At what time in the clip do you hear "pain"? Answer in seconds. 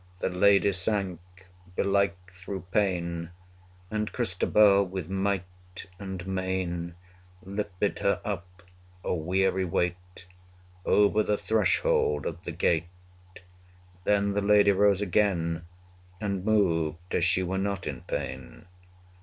2.71-3.29, 18.01-18.65